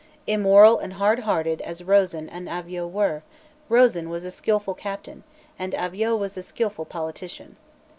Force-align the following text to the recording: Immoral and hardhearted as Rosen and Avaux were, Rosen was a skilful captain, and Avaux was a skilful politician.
Immoral 0.25 0.79
and 0.79 0.93
hardhearted 0.93 1.61
as 1.61 1.83
Rosen 1.83 2.27
and 2.27 2.47
Avaux 2.47 2.89
were, 2.89 3.21
Rosen 3.69 4.09
was 4.09 4.25
a 4.25 4.31
skilful 4.31 4.73
captain, 4.73 5.21
and 5.59 5.73
Avaux 5.73 6.17
was 6.17 6.35
a 6.35 6.41
skilful 6.41 6.85
politician. 6.85 7.55